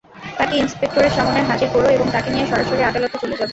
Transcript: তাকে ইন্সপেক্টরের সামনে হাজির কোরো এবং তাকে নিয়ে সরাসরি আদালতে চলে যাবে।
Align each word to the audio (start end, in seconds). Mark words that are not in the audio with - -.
তাকে 0.37 0.55
ইন্সপেক্টরের 0.61 1.13
সামনে 1.17 1.39
হাজির 1.49 1.69
কোরো 1.73 1.87
এবং 1.89 2.07
তাকে 2.15 2.29
নিয়ে 2.31 2.45
সরাসরি 2.47 2.81
আদালতে 2.83 3.17
চলে 3.21 3.35
যাবে। 3.35 3.49